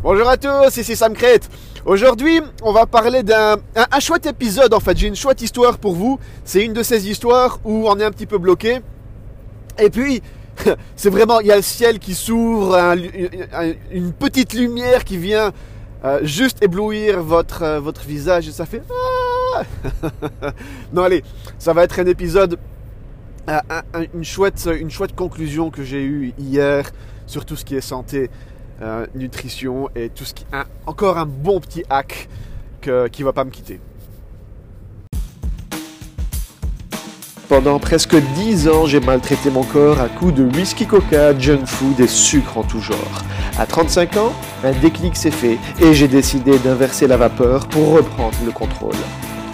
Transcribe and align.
Bonjour 0.00 0.28
à 0.28 0.36
tous, 0.36 0.76
ici 0.76 0.94
Sam 0.94 1.12
Crête. 1.12 1.50
Aujourd'hui, 1.84 2.40
on 2.62 2.70
va 2.70 2.86
parler 2.86 3.24
d'un 3.24 3.56
un, 3.74 3.98
chouette 3.98 4.26
épisode 4.26 4.72
en 4.72 4.78
fait. 4.78 4.96
J'ai 4.96 5.08
une 5.08 5.16
chouette 5.16 5.42
histoire 5.42 5.78
pour 5.78 5.94
vous. 5.94 6.20
C'est 6.44 6.64
une 6.64 6.72
de 6.72 6.84
ces 6.84 7.10
histoires 7.10 7.58
où 7.64 7.88
on 7.88 7.98
est 7.98 8.04
un 8.04 8.12
petit 8.12 8.26
peu 8.26 8.38
bloqué. 8.38 8.78
Et 9.76 9.90
puis, 9.90 10.22
c'est 10.96 11.10
vraiment, 11.10 11.40
il 11.40 11.48
y 11.48 11.52
a 11.52 11.56
le 11.56 11.62
ciel 11.62 11.98
qui 11.98 12.14
s'ouvre, 12.14 12.78
une 13.90 14.12
petite 14.12 14.52
lumière 14.52 15.04
qui 15.04 15.16
vient 15.16 15.52
euh, 16.04 16.20
juste 16.22 16.62
éblouir 16.62 17.20
votre, 17.20 17.62
euh, 17.64 17.80
votre 17.80 18.02
visage 18.02 18.46
et 18.46 18.52
ça 18.52 18.66
fait... 18.66 18.82
Ah 19.56 19.62
non 20.92 21.02
allez, 21.02 21.24
ça 21.58 21.72
va 21.72 21.82
être 21.82 21.98
un 21.98 22.06
épisode, 22.06 22.56
euh, 23.48 23.58
une, 24.14 24.22
chouette, 24.22 24.68
une 24.80 24.92
chouette 24.92 25.16
conclusion 25.16 25.70
que 25.70 25.82
j'ai 25.82 26.04
eue 26.04 26.34
hier 26.38 26.88
sur 27.26 27.44
tout 27.44 27.56
ce 27.56 27.64
qui 27.64 27.74
est 27.74 27.80
santé 27.80 28.30
euh, 28.82 29.06
nutrition 29.14 29.88
et 29.94 30.08
tout 30.10 30.24
ce 30.24 30.34
qui. 30.34 30.46
Encore 30.86 31.18
un 31.18 31.26
bon 31.26 31.60
petit 31.60 31.84
hack 31.90 32.28
qui 33.12 33.22
va 33.22 33.32
pas 33.32 33.44
me 33.44 33.50
quitter. 33.50 33.80
Pendant 37.48 37.78
presque 37.78 38.14
10 38.14 38.68
ans, 38.68 38.84
j'ai 38.84 39.00
maltraité 39.00 39.50
mon 39.50 39.62
corps 39.62 40.00
à 40.00 40.08
coups 40.08 40.34
de 40.34 40.44
whisky 40.44 40.86
coca, 40.86 41.36
junk 41.38 41.64
food 41.64 41.98
et 41.98 42.06
sucre 42.06 42.58
en 42.58 42.62
tout 42.62 42.80
genre. 42.80 43.24
À 43.58 43.64
35 43.64 44.18
ans, 44.18 44.32
un 44.64 44.72
déclic 44.72 45.16
s'est 45.16 45.30
fait 45.30 45.56
et 45.80 45.94
j'ai 45.94 46.08
décidé 46.08 46.58
d'inverser 46.58 47.06
la 47.06 47.16
vapeur 47.16 47.66
pour 47.68 47.92
reprendre 47.92 48.36
le 48.44 48.52
contrôle. 48.52 48.94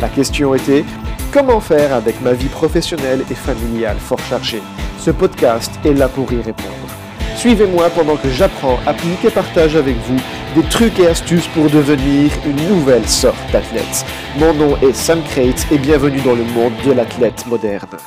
La 0.00 0.09
question 0.09 0.56
était 0.56 0.84
comment 1.33 1.61
faire 1.61 1.95
avec 1.95 2.20
ma 2.20 2.33
vie 2.33 2.48
professionnelle 2.48 3.25
et 3.30 3.34
familiale 3.34 3.98
fort 3.98 4.19
chargée? 4.28 4.62
Ce 4.98 5.12
podcast 5.12 5.70
est 5.84 5.95
là 5.95 6.09
pour 6.09 6.33
y 6.33 6.42
répondre. 6.42 7.03
Suivez-moi 7.44 7.90
pendant 7.90 8.16
que 8.16 8.30
j'apprends, 8.30 8.78
applique 8.86 9.22
et 9.22 9.30
partage 9.30 9.76
avec 9.76 9.96
vous 9.96 10.16
des 10.55 10.66
trucs 10.70 10.98
et 10.98 11.08
astuces 11.08 11.46
pour 11.48 11.69
devenir 11.69 12.32
une 12.46 12.56
nouvelle 12.70 13.06
sorte 13.06 13.36
d'athlète. 13.52 14.06
Mon 14.38 14.55
nom 14.55 14.78
est 14.78 14.94
Sam 14.94 15.22
Crate 15.24 15.70
et 15.70 15.77
bienvenue 15.77 16.22
dans 16.22 16.34
le 16.34 16.44
monde 16.44 16.72
de 16.86 16.92
l'athlète 16.92 17.46
moderne. 17.46 17.98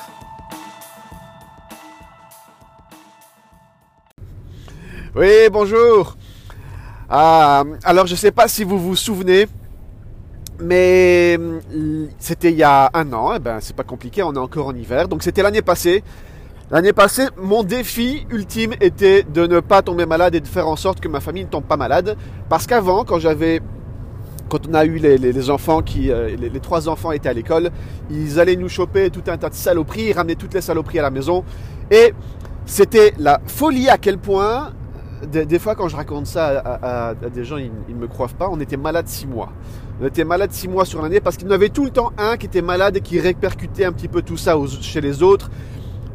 Oui, 5.15 5.49
bonjour. 5.51 6.17
Ah, 7.07 7.63
alors 7.83 8.07
je 8.07 8.13
ne 8.13 8.17
sais 8.17 8.31
pas 8.31 8.47
si 8.47 8.63
vous 8.63 8.79
vous 8.79 8.95
souvenez, 8.95 9.45
mais 10.59 11.37
hum, 11.37 12.09
c'était 12.17 12.49
il 12.49 12.57
y 12.57 12.63
a 12.63 12.89
un 12.91 13.13
an, 13.13 13.35
eh 13.35 13.39
ben 13.39 13.59
c'est 13.61 13.75
pas 13.75 13.83
compliqué, 13.83 14.23
on 14.23 14.33
est 14.33 14.39
encore 14.39 14.65
en 14.65 14.75
hiver, 14.75 15.07
donc 15.07 15.21
c'était 15.21 15.43
l'année 15.43 15.61
passée. 15.61 16.03
L'année 16.69 16.91
passée, 16.91 17.27
mon 17.41 17.63
défi 17.63 18.27
ultime 18.29 18.73
était 18.81 19.23
de 19.23 19.47
ne 19.47 19.61
pas 19.61 19.81
tomber 19.81 20.05
malade 20.05 20.35
et 20.35 20.41
de 20.41 20.47
faire 20.47 20.67
en 20.67 20.75
sorte 20.75 20.99
que 20.99 21.07
ma 21.07 21.21
famille 21.21 21.45
ne 21.45 21.49
tombe 21.49 21.63
pas 21.63 21.77
malade. 21.77 22.17
Parce 22.49 22.67
qu'avant, 22.67 23.05
quand 23.05 23.19
j'avais 23.19 23.61
quand 24.49 24.67
on 24.67 24.73
a 24.73 24.85
eu 24.85 24.97
les, 24.97 25.49
enfants 25.49 25.81
qui, 25.81 26.11
euh, 26.11 26.35
les, 26.35 26.59
trois 26.59 26.89
enfants 26.89 27.11
étaient 27.11 27.29
à 27.29 27.33
l'école, 27.33 27.69
ils 28.09 28.39
allaient 28.39 28.55
nous 28.55 28.69
choper 28.69 29.09
tout 29.09 29.23
un 29.27 29.37
tas 29.37 29.49
de 29.49 29.53
saloperies, 29.53 30.07
ils 30.09 30.13
ramenaient 30.13 30.35
toutes 30.35 30.53
les 30.53 30.61
saloperies 30.61 30.99
à 30.99 31.03
la 31.03 31.09
maison. 31.09 31.45
Et 31.89 32.13
c'était 32.65 33.13
la 33.17 33.39
folie 33.45 33.89
à 33.89 33.97
quel 33.97 34.17
point, 34.17 34.71
des, 35.31 35.59
fois 35.59 35.75
quand 35.75 35.87
je 35.87 35.95
raconte 35.95 36.27
ça 36.27 36.47
à, 36.81 37.13
des 37.13 37.45
gens, 37.45 37.57
ils 37.57 37.71
ne 37.89 37.99
me 37.99 38.07
croient 38.07 38.27
pas, 38.27 38.49
on 38.49 38.59
était 38.59 38.77
malade 38.77 39.07
six 39.07 39.27
mois. 39.27 39.53
On 40.01 40.05
était 40.05 40.25
malade 40.25 40.51
six 40.51 40.67
mois 40.67 40.85
sur 40.85 41.01
l'année 41.01 41.21
parce 41.21 41.37
qu'il 41.37 41.47
y 41.47 41.49
en 41.49 41.53
avait 41.53 41.69
tout 41.69 41.85
le 41.85 41.91
temps 41.91 42.11
un 42.17 42.35
qui 42.37 42.45
était 42.45 42.61
malade 42.61 42.97
et 42.97 43.01
qui 43.01 43.19
répercutait 43.19 43.85
un 43.85 43.93
petit 43.93 44.09
peu 44.09 44.21
tout 44.21 44.37
ça 44.37 44.55
chez 44.81 45.01
les 45.01 45.23
autres. 45.23 45.49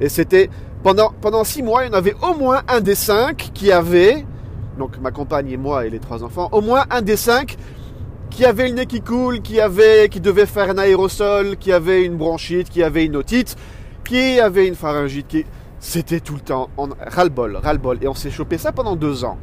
Et 0.03 0.09
c'était 0.09 0.51
pendant, 0.83 1.13
pendant 1.21 1.45
six 1.45 1.63
mois, 1.63 1.85
il 1.85 1.87
y 1.87 1.91
en 1.91 1.97
avait 1.97 2.17
au 2.29 2.35
moins 2.37 2.63
un 2.69 2.81
des 2.81 2.97
cinq 2.97 3.51
qui 3.55 3.71
avait, 3.71 4.27
donc 4.77 4.99
ma 5.01 5.13
compagne 5.13 5.49
et 5.49 5.57
moi 5.57 5.87
et 5.87 5.91
les 5.91 6.01
trois 6.01 6.25
enfants, 6.25 6.49
au 6.51 6.61
moins 6.61 6.85
un 6.91 7.03
des 7.03 7.17
cinq 7.17 7.57
qui 8.29 8.45
avait 8.45 8.69
le 8.69 8.75
nez 8.75 8.87
qui 8.87 9.01
coule, 9.01 9.43
qui 9.43 9.61
avait, 9.61 10.09
qui 10.09 10.21
devait 10.21 10.47
faire 10.47 10.71
un 10.71 10.79
aérosol, 10.79 11.57
qui 11.57 11.71
avait 11.73 12.05
une 12.05 12.17
bronchite, 12.17 12.69
qui 12.69 12.83
avait 12.83 13.05
une 13.05 13.15
otite, 13.15 13.57
qui 14.05 14.41
avait 14.41 14.67
une 14.67 14.75
pharyngite, 14.75 15.29
qui, 15.29 15.45
c'était 15.79 16.19
tout 16.19 16.35
le 16.35 16.41
temps, 16.41 16.69
on, 16.77 16.89
ras-le-bol, 17.07 17.57
ras-le-bol. 17.63 17.99
Et 18.03 18.09
on 18.09 18.15
s'est 18.15 18.31
chopé 18.31 18.59
ça 18.59 18.73
pendant 18.73 18.97
deux 18.97 19.25
ans. 19.25 19.39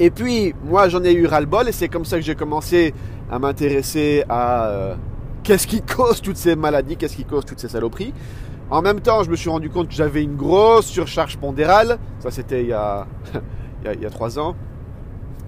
Et 0.00 0.10
puis, 0.10 0.54
moi, 0.64 0.90
j'en 0.90 1.02
ai 1.02 1.14
eu 1.14 1.26
ras-le-bol 1.26 1.68
et 1.68 1.72
c'est 1.72 1.88
comme 1.88 2.04
ça 2.04 2.18
que 2.18 2.24
j'ai 2.24 2.34
commencé 2.34 2.92
à 3.30 3.38
m'intéresser 3.38 4.24
à 4.28 4.66
euh, 4.66 4.94
qu'est-ce 5.42 5.66
qui 5.66 5.80
cause 5.80 6.20
toutes 6.20 6.36
ces 6.36 6.56
maladies, 6.56 6.96
qu'est-ce 6.96 7.16
qui 7.16 7.24
cause 7.24 7.44
toutes 7.46 7.60
ces 7.60 7.68
saloperies. 7.68 8.12
En 8.68 8.82
même 8.82 9.00
temps, 9.00 9.22
je 9.22 9.30
me 9.30 9.36
suis 9.36 9.48
rendu 9.48 9.70
compte 9.70 9.88
que 9.88 9.94
j'avais 9.94 10.24
une 10.24 10.34
grosse 10.34 10.86
surcharge 10.86 11.36
pondérale. 11.36 11.98
Ça, 12.18 12.32
c'était 12.32 12.62
il, 12.62 12.68
y 12.68 12.72
a, 12.72 13.06
trois 14.10 14.38
ans. 14.38 14.56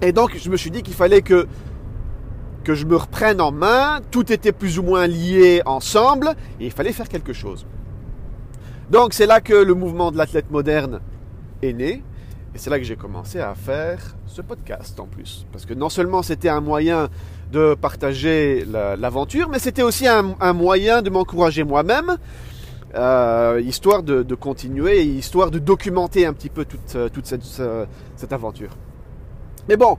Et 0.01 0.13
donc, 0.13 0.37
je 0.37 0.49
me 0.49 0.57
suis 0.57 0.71
dit 0.71 0.83
qu'il 0.83 0.95
fallait 0.95 1.23
que, 1.23 1.47
je 2.65 2.85
me 2.85 2.97
reprenne 2.97 3.41
en 3.41 3.51
main. 3.51 4.01
Tout 4.11 4.31
était 4.31 4.53
plus 4.53 4.79
ou 4.79 4.83
moins 4.83 5.07
lié 5.07 5.63
ensemble 5.65 6.35
et 6.61 6.67
il 6.67 6.71
fallait 6.71 6.93
faire 6.93 7.09
quelque 7.09 7.33
chose. 7.33 7.67
Donc, 8.91 9.15
c'est 9.15 9.27
là 9.27 9.41
que 9.41 9.55
le 9.55 9.75
mouvement 9.75 10.13
de 10.13 10.19
l'athlète 10.19 10.51
moderne 10.51 11.01
est 11.63 11.73
né. 11.73 12.05
Et 12.55 12.59
c'est 12.59 12.71
là 12.71 12.79
que 12.79 12.85
j'ai 12.85 12.97
commencé 12.97 13.41
à 13.41 13.55
faire 13.55 14.17
ce 14.27 14.43
podcast 14.43 15.01
en 15.01 15.07
plus. 15.07 15.47
Parce 15.51 15.65
que 15.65 15.75
non 15.75 15.89
seulement 15.89 16.23
c'était 16.23 16.49
un 16.51 16.61
moyen 16.61 17.09
de 17.53 17.75
partager 17.75 18.65
l'aventure, 18.67 19.49
mais 19.49 19.59
c'était 19.59 19.83
aussi 19.83 20.07
un 20.07 20.53
moyen 20.53 21.01
de 21.03 21.09
m'encourager 21.11 21.65
moi-même 21.65 22.19
euh, 22.95 23.61
histoire 23.65 24.03
de, 24.03 24.35
continuer 24.35 25.01
et 25.01 25.05
histoire 25.05 25.51
de 25.51 25.59
documenter 25.59 26.25
un 26.25 26.33
petit 26.33 26.49
peu 26.49 26.65
toute, 26.65 26.95
euh, 26.95 27.09
toute 27.09 27.27
cette, 27.27 27.45
cette, 28.17 28.33
aventure. 28.33 28.71
Mais 29.69 29.77
bon, 29.77 29.99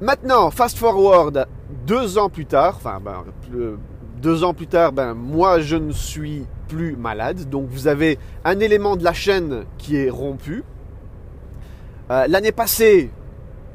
maintenant, 0.00 0.50
fast 0.50 0.76
forward, 0.76 1.46
deux 1.86 2.18
ans 2.18 2.28
plus 2.28 2.44
tard, 2.44 2.74
enfin, 2.76 3.00
ben, 3.02 3.24
deux 4.20 4.44
ans 4.44 4.52
plus 4.52 4.66
tard, 4.66 4.92
ben, 4.92 5.14
moi 5.14 5.60
je 5.60 5.76
ne 5.76 5.92
suis 5.92 6.44
plus 6.68 6.96
malade, 6.96 7.48
donc 7.48 7.68
vous 7.70 7.88
avez 7.88 8.18
un 8.44 8.60
élément 8.60 8.96
de 8.96 9.04
la 9.04 9.14
chaîne 9.14 9.64
qui 9.78 9.96
est 9.96 10.10
rompu. 10.10 10.64
Euh, 12.10 12.26
l'année 12.26 12.52
passée, 12.52 13.10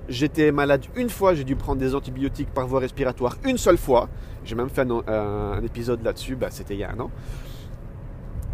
j'étais 0.10 0.52
malade 0.52 0.86
une 0.96 1.10
fois, 1.10 1.34
j'ai 1.34 1.44
dû 1.44 1.56
prendre 1.56 1.80
des 1.80 1.96
antibiotiques 1.96 2.54
par 2.54 2.68
voie 2.68 2.82
respiratoire 2.82 3.38
une 3.44 3.58
seule 3.58 3.78
fois. 3.78 4.10
J'ai 4.46 4.56
même 4.56 4.70
fait 4.70 4.86
un, 4.88 5.62
épisode 5.64 6.04
là-dessus, 6.04 6.36
ben, 6.36 6.50
c'était 6.52 6.76
il 6.76 6.82
y 6.82 6.84
a 6.84 6.92
un 6.92 7.00
an. 7.00 7.10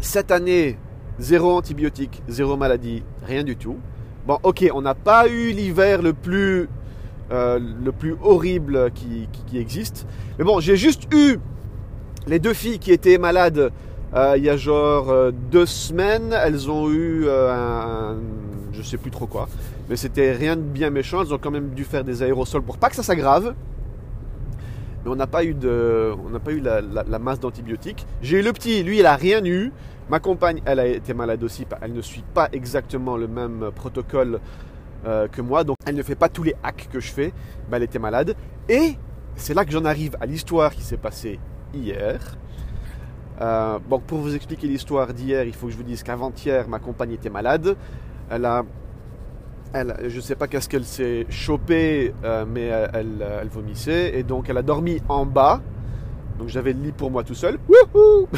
Cette 0.00 0.30
année, 0.30 0.78
zéro 1.18 1.52
antibiotique, 1.52 2.22
zéro 2.26 2.56
maladie, 2.56 3.02
rien 3.22 3.44
du 3.44 3.56
tout. 3.56 3.76
Bon, 4.26 4.38
ok, 4.42 4.66
on 4.74 4.80
n'a 4.80 4.94
pas 4.94 5.28
eu 5.28 5.50
l'hiver 5.52 6.00
le 6.00 6.14
plus 6.14 6.68
euh, 7.32 7.60
le 7.60 7.92
plus 7.92 8.16
horrible 8.22 8.90
qui, 8.92 9.28
existe. 9.58 10.06
Mais 10.38 10.44
bon, 10.44 10.58
j'ai 10.58 10.76
juste 10.76 11.06
eu 11.14 11.38
les 12.26 12.38
deux 12.38 12.54
filles 12.54 12.78
qui 12.78 12.92
étaient 12.92 13.18
malades 13.18 13.70
euh, 14.12 14.34
il 14.36 14.42
y 14.42 14.50
a 14.50 14.56
genre 14.56 15.10
euh, 15.10 15.30
deux 15.30 15.66
semaines. 15.66 16.32
Elles 16.32 16.70
ont 16.70 16.90
eu 16.90 17.28
un, 17.28 18.16
je 18.72 18.82
sais 18.82 18.96
plus 18.96 19.10
trop 19.10 19.26
quoi, 19.26 19.48
mais 19.88 19.96
c'était 19.96 20.32
rien 20.32 20.56
de 20.56 20.62
bien 20.62 20.90
méchant. 20.90 21.22
Elles 21.22 21.32
ont 21.32 21.38
quand 21.38 21.52
même 21.52 21.70
dû 21.70 21.84
faire 21.84 22.04
des 22.04 22.22
aérosols 22.22 22.62
pour 22.62 22.78
pas 22.78 22.88
que 22.88 22.96
ça 22.96 23.02
s'aggrave. 23.02 23.54
Mais 25.04 25.10
on 25.10 25.16
n'a 25.16 25.26
pas 25.26 25.44
eu 25.44 25.54
de, 25.54 26.12
on 26.26 26.30
n'a 26.30 26.40
pas 26.40 26.52
eu 26.52 26.60
la, 26.60 27.18
masse 27.18 27.40
d'antibiotiques. 27.40 28.06
J'ai 28.22 28.40
eu 28.40 28.42
le 28.42 28.52
petit, 28.52 28.82
lui, 28.82 28.98
il 28.98 29.06
a 29.06 29.16
rien 29.16 29.44
eu. 29.44 29.72
Ma 30.08 30.18
compagne, 30.18 30.60
elle 30.64 30.80
a 30.80 30.86
été 30.86 31.14
malade 31.14 31.42
aussi. 31.42 31.66
Elle 31.80 31.92
ne 31.92 32.02
suit 32.02 32.24
pas 32.34 32.48
exactement 32.52 33.16
le 33.16 33.28
même 33.28 33.70
protocole 33.74 34.40
euh, 35.06 35.28
que 35.28 35.40
moi. 35.40 35.64
Donc, 35.64 35.76
elle 35.86 35.94
ne 35.94 36.02
fait 36.02 36.16
pas 36.16 36.28
tous 36.28 36.42
les 36.42 36.54
hacks 36.62 36.88
que 36.92 37.00
je 37.00 37.12
fais. 37.12 37.32
Ben, 37.70 37.76
elle 37.76 37.84
était 37.84 37.98
malade. 37.98 38.34
Et 38.68 38.96
c'est 39.36 39.54
là 39.54 39.64
que 39.64 39.70
j'en 39.70 39.84
arrive 39.84 40.16
à 40.20 40.26
l'histoire 40.26 40.72
qui 40.72 40.82
s'est 40.82 40.96
passée 40.96 41.38
hier. 41.72 42.18
Euh, 43.40 43.78
bon, 43.88 44.00
pour 44.00 44.18
vous 44.18 44.34
expliquer 44.34 44.66
l'histoire 44.66 45.14
d'hier, 45.14 45.44
il 45.44 45.54
faut 45.54 45.66
que 45.66 45.72
je 45.72 45.78
vous 45.78 45.82
dise 45.82 46.02
qu'avant-hier, 46.02 46.68
ma 46.68 46.78
compagne 46.78 47.12
était 47.12 47.30
malade. 47.30 47.76
Elle 48.28 48.44
a, 48.44 48.64
elle, 49.72 49.96
je 50.08 50.16
ne 50.16 50.20
sais 50.20 50.34
pas 50.34 50.48
qu'est-ce 50.48 50.68
qu'elle 50.68 50.84
s'est 50.84 51.26
chopée, 51.28 52.12
euh, 52.24 52.44
mais 52.48 52.66
elle, 52.66 53.24
elle, 53.42 53.48
vomissait. 53.48 54.18
Et 54.18 54.22
donc, 54.22 54.48
elle 54.48 54.58
a 54.58 54.62
dormi 54.62 55.00
en 55.08 55.26
bas. 55.26 55.60
Donc 56.38 56.48
j'avais 56.48 56.72
le 56.72 56.80
lit 56.80 56.92
pour 56.92 57.10
moi 57.10 57.22
tout 57.22 57.34
seul. 57.34 57.58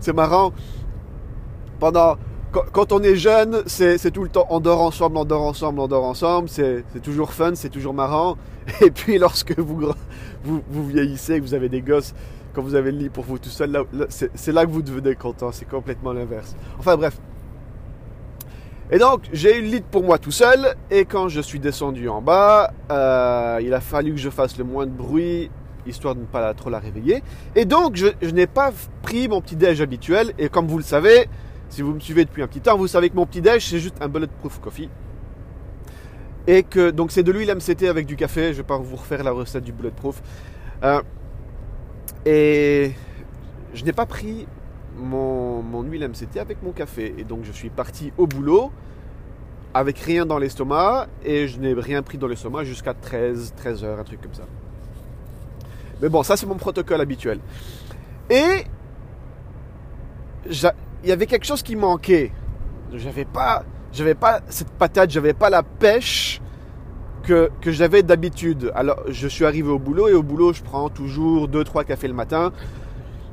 c'est 0.00 0.12
marrant. 0.12 0.52
Pendant, 1.80 2.16
quand, 2.52 2.92
on 2.92 3.02
est 3.02 3.16
jeune, 3.16 3.62
c'est 3.66 4.10
tout 4.12 4.22
le 4.22 4.28
temps 4.28 4.46
on 4.48 4.60
dort 4.60 4.82
ensemble, 4.82 5.16
on 5.16 5.24
dort 5.24 5.42
ensemble, 5.42 5.80
on 5.80 5.88
dort 5.88 6.04
ensemble. 6.04 6.48
C'est 6.48 6.84
toujours 7.02 7.32
fun, 7.32 7.56
c'est 7.56 7.70
toujours 7.70 7.92
marrant. 7.92 8.36
Et 8.80 8.92
puis 8.92 9.18
lorsque 9.18 9.58
vous, 9.58 9.92
vous, 10.44 10.62
vous, 10.68 10.86
vieillissez, 10.86 11.40
que 11.40 11.44
vous 11.44 11.54
avez 11.54 11.68
des 11.68 11.80
gosses, 11.80 12.14
quand 12.54 12.62
vous 12.62 12.76
avez 12.76 12.92
le 12.92 12.98
lit 12.98 13.08
pour 13.08 13.24
vous 13.24 13.38
tout 13.38 13.48
seul, 13.48 13.84
c'est 14.08 14.52
là 14.52 14.64
que 14.64 14.70
vous 14.70 14.82
devenez 14.82 15.16
content. 15.16 15.50
C'est 15.50 15.68
complètement 15.68 16.12
l'inverse. 16.12 16.54
Enfin 16.78 16.96
bref. 16.96 17.18
Et 18.92 18.98
donc, 18.98 19.22
j'ai 19.32 19.58
eu 19.58 19.62
le 19.62 19.68
lit 19.68 19.80
pour 19.80 20.04
moi 20.04 20.18
tout 20.18 20.30
seul. 20.30 20.74
Et 20.90 21.06
quand 21.06 21.28
je 21.28 21.40
suis 21.40 21.58
descendu 21.58 22.10
en 22.10 22.20
bas, 22.20 22.74
euh, 22.90 23.58
il 23.62 23.72
a 23.72 23.80
fallu 23.80 24.12
que 24.12 24.20
je 24.20 24.28
fasse 24.28 24.58
le 24.58 24.64
moins 24.64 24.86
de 24.86 24.90
bruit 24.90 25.50
histoire 25.86 26.14
de 26.14 26.20
ne 26.20 26.26
pas 26.26 26.52
trop 26.54 26.70
la 26.70 26.78
réveiller. 26.78 27.22
Et 27.56 27.64
donc, 27.64 27.96
je, 27.96 28.30
n'ai 28.30 28.46
pas 28.46 28.70
pris 29.02 29.28
mon 29.28 29.40
petit 29.40 29.56
déj 29.56 29.80
habituel. 29.80 30.32
Et 30.38 30.50
comme 30.50 30.66
vous 30.66 30.76
le 30.76 30.84
savez, 30.84 31.26
si 31.70 31.80
vous 31.80 31.94
me 31.94 32.00
suivez 32.00 32.26
depuis 32.26 32.42
un 32.42 32.46
petit 32.46 32.60
temps, 32.60 32.76
vous 32.76 32.86
savez 32.86 33.08
que 33.08 33.16
mon 33.16 33.26
petit 33.26 33.40
déj, 33.40 33.66
c'est 33.66 33.78
juste 33.78 33.96
un 34.00 34.08
bulletproof 34.08 34.60
coffee. 34.60 34.90
Et 36.46 36.62
que, 36.62 36.90
donc 36.90 37.12
c'est 37.12 37.22
de 37.22 37.32
l'huile 37.32 37.52
MCT 37.54 37.84
avec 37.88 38.04
du 38.04 38.16
café, 38.16 38.46
je 38.46 38.48
ne 38.50 38.54
vais 38.56 38.62
pas 38.64 38.76
vous 38.76 38.96
refaire 38.96 39.22
la 39.24 39.30
recette 39.30 39.64
du 39.64 39.72
Bulletproof. 39.72 40.20
Euh, 40.82 41.00
et 42.26 42.92
je 43.72 43.84
n'ai 43.84 43.92
pas 43.92 44.06
pris 44.06 44.46
mon, 44.98 45.62
mon 45.62 45.82
huile 45.82 46.08
MCT 46.08 46.38
avec 46.38 46.62
mon 46.62 46.72
café. 46.72 47.14
Et 47.18 47.24
donc 47.24 47.44
je 47.44 47.52
suis 47.52 47.70
parti 47.70 48.12
au 48.18 48.26
boulot 48.26 48.70
avec 49.74 49.98
rien 49.98 50.26
dans 50.26 50.38
l'estomac 50.38 51.06
et 51.24 51.48
je 51.48 51.58
n'ai 51.58 51.72
rien 51.72 52.02
pris 52.02 52.18
dans 52.18 52.26
l'estomac 52.26 52.64
jusqu'à 52.64 52.94
13, 52.94 53.54
13 53.56 53.84
heures, 53.84 53.98
un 53.98 54.04
truc 54.04 54.20
comme 54.20 54.34
ça. 54.34 54.44
Mais 56.00 56.08
bon, 56.08 56.22
ça 56.22 56.36
c'est 56.36 56.46
mon 56.46 56.56
protocole 56.56 57.00
habituel. 57.00 57.38
Et 58.28 58.64
il 60.48 61.08
y 61.08 61.12
avait 61.12 61.26
quelque 61.26 61.46
chose 61.46 61.62
qui 61.62 61.76
manquait. 61.76 62.32
J'avais 62.92 63.24
pas, 63.24 63.64
j'avais 63.92 64.14
pas 64.14 64.40
cette 64.48 64.70
patate, 64.70 65.10
j'avais 65.10 65.34
pas 65.34 65.50
la 65.50 65.62
pêche 65.62 66.40
que, 67.22 67.50
que 67.60 67.70
j'avais 67.70 68.02
d'habitude. 68.02 68.72
Alors, 68.74 69.02
je 69.08 69.28
suis 69.28 69.44
arrivé 69.44 69.68
au 69.68 69.78
boulot 69.78 70.08
et 70.08 70.12
au 70.12 70.22
boulot, 70.22 70.52
je 70.52 70.62
prends 70.62 70.88
toujours 70.88 71.48
2-3 71.48 71.84
cafés 71.84 72.08
le 72.08 72.14
matin. 72.14 72.52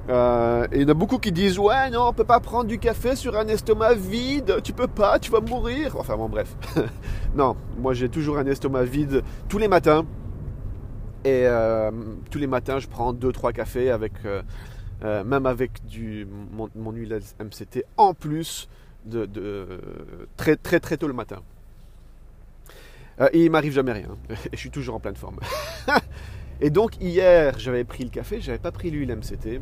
Euh, 0.10 0.66
et 0.72 0.78
il 0.78 0.82
y 0.82 0.86
en 0.86 0.90
a 0.90 0.94
beaucoup 0.94 1.20
qui 1.20 1.32
disent 1.32 1.60
Ouais, 1.60 1.90
non, 1.92 2.08
on 2.08 2.14
peut 2.14 2.24
pas 2.24 2.40
prendre 2.40 2.66
du 2.66 2.80
café 2.80 3.16
sur 3.16 3.38
un 3.38 3.48
estomac 3.48 3.94
vide, 3.94 4.62
tu 4.64 4.74
peux 4.74 4.88
pas, 4.88 5.20
tu 5.20 5.30
vas 5.30 5.40
mourir. 5.40 5.96
Enfin, 5.98 6.18
bon, 6.18 6.30
bref. 6.30 6.56
non, 7.36 7.56
moi 7.78 7.94
j'ai 7.94 8.10
toujours 8.10 8.38
un 8.38 8.46
estomac 8.46 8.84
vide 8.84 9.24
tous 9.48 9.60
les 9.60 9.68
matins. 9.68 10.06
Et 11.26 11.44
euh, 11.46 11.92
tous 12.32 12.40
les 12.40 12.48
matins, 12.48 12.80
je 12.80 12.88
prends 12.88 13.14
2-3 13.14 13.54
cafés 13.54 13.92
avec. 13.92 14.14
Euh, 14.26 15.24
même 15.24 15.46
avec 15.46 15.86
du, 15.86 16.28
mon, 16.52 16.92
huile 16.92 17.22
MCT 17.40 17.86
en 17.96 18.14
plus 18.14 18.68
de, 19.06 19.30
très 20.36 20.58
très 20.58 20.82
très 20.82 20.98
tôt 20.98 21.08
le 21.08 21.14
matin. 21.14 21.42
Et 23.32 23.46
il 23.46 23.52
m'arrive 23.52 23.74
jamais 23.74 23.94
rien. 23.94 24.18
Et 24.30 24.36
je 24.54 24.58
suis 24.58 24.72
toujours 24.72 24.96
en 24.96 25.00
pleine 25.00 25.16
forme. 25.16 25.40
et 26.62 26.70
donc 26.70 26.98
hier, 27.00 27.58
j'avais 27.60 27.86
pris 27.86 28.04
le 28.04 28.10
café, 28.10 28.42
j'avais 28.42 28.60
pas 28.60 28.72
pris 28.72 28.92
l'huile 28.92 29.16
MCT. 29.16 29.62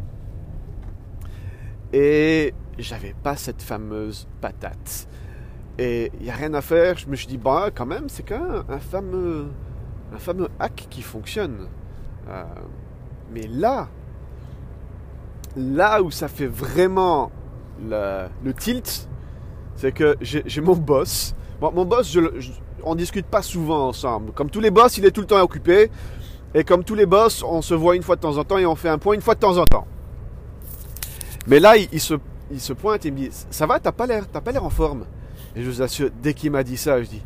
Et 1.94 2.54
j'avais 2.78 3.16
pas 3.24 3.36
cette 3.36 3.62
fameuse 3.62 4.28
patate. 4.42 5.07
Et 5.80 6.12
il 6.19 6.24
n'y 6.24 6.30
a 6.30 6.36
rien 6.36 6.54
à 6.54 6.62
faire. 6.62 6.98
Je 6.98 7.07
me 7.07 7.16
suis 7.16 7.28
dit, 7.28 7.38
bah 7.38 7.69
quand 7.74 7.86
même, 7.86 8.10
c'est 8.10 8.24
quand 8.24 8.39
même 8.39 8.63
un 8.69 8.80
fameux, 8.80 9.48
un 10.13 10.18
fameux 10.18 10.50
hack 10.60 10.88
qui 10.89 11.01
fonctionne. 11.01 11.68
Euh, 12.30 12.44
mais 13.31 13.48
là, 13.48 13.88
là 15.56 16.01
où 16.01 16.12
ça 16.12 16.28
fait 16.28 16.48
vraiment 16.48 17.31
le, 17.81 18.28
tilt, 18.54 19.07
c'est 19.75 19.92
que 19.92 20.18
j'ai 20.22 20.62
mon 20.62 20.75
boss. 20.75 21.36
mon 21.62 21.86
boss, 21.86 22.12
je, 22.12 22.22
on 22.83 22.95
discute 22.95 23.28
pas 23.28 23.42
souvent 23.42 23.88
ensemble. 23.88 24.31
Comme 24.31 24.50
tous 24.50 24.62
les 24.62 24.72
boss, 24.72 24.98
il 24.98 25.06
est 25.06 25.12
tout 25.12 25.22
le 25.22 25.28
temps 25.28 25.42
occupé. 25.42 25.92
Et 26.54 26.63
comme 26.63 26.83
tous 26.83 26.95
les 26.95 27.06
boss, 27.06 27.44
on 27.44 27.62
se 27.62 27.74
voit 27.74 27.95
une 27.95 28.04
fois 28.04 28.16
de 28.16 28.22
temps 28.22 28.38
en 28.38 28.44
temps 28.44 28.57
et 28.57 28.66
on 28.66 28.75
fait 28.75 28.90
un 28.90 28.98
point 28.98 29.13
une 29.13 29.22
fois 29.22 29.36
de 29.36 29.40
temps 29.40 29.57
en 29.57 29.66
temps. 29.66 29.86
Mais 31.47 31.59
là, 31.59 31.75
il, 31.77 31.99
se, 31.99 32.13
il 32.51 32.59
se 32.59 32.73
pointe 32.73 33.05
et 33.05 33.11
me 33.11 33.17
dit 33.17 33.29
Ça 33.31 33.65
va, 33.65 33.79
t'as 33.79 33.91
pas 33.91 34.05
l'air, 34.05 34.27
pas 34.27 34.51
l'air 34.51 34.63
en 34.63 34.69
forme. 34.69 35.05
Et 35.55 35.63
je 35.63 35.69
vous 35.69 35.81
assure, 35.81 36.09
dès 36.21 36.33
qu'il 36.33 36.51
m'a 36.51 36.63
dit 36.63 36.77
ça, 36.77 37.01
je 37.01 37.07
dis 37.07 37.23